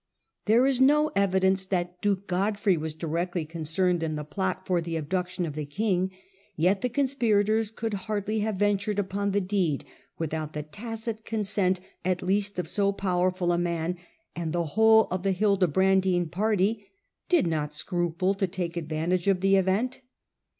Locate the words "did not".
17.29-17.71